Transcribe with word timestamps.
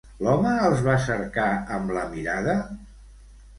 L'home 0.27 0.53
els 0.69 0.81
va 0.87 0.95
cercar 1.09 1.45
amb 1.77 1.95
la 1.99 2.07
mirada? 2.17 2.59